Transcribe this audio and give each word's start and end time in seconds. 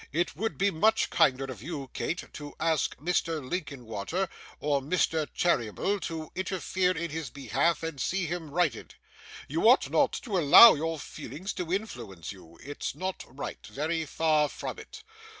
It 0.11 0.35
would 0.35 0.57
be 0.57 0.71
much 0.71 1.11
kinder 1.11 1.43
of 1.43 1.61
you, 1.61 1.91
Kate, 1.93 2.23
to 2.33 2.55
ask 2.59 2.95
Mr. 2.97 3.39
Linkinwater 3.47 4.29
or 4.59 4.81
Mr. 4.81 5.27
Cheeryble 5.31 5.99
to 5.99 6.31
interfere 6.33 6.97
in 6.97 7.11
his 7.11 7.29
behalf, 7.29 7.83
and 7.83 8.01
see 8.01 8.25
him 8.25 8.49
righted. 8.49 8.95
You 9.47 9.69
ought 9.69 9.91
not 9.91 10.13
to 10.23 10.39
allow 10.39 10.73
your 10.73 10.97
feelings 10.97 11.53
to 11.53 11.71
influence 11.71 12.31
you; 12.31 12.57
it's 12.63 12.95
not 12.95 13.23
right, 13.27 13.63
very 13.67 14.03
far 14.05 14.49
from 14.49 14.79
it. 14.79 15.03